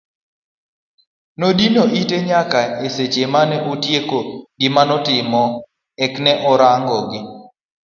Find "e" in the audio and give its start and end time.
2.85-2.87